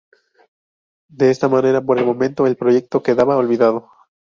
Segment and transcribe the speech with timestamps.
[1.09, 3.91] De esta manera, por el momento, el proyecto quedaba olvidado.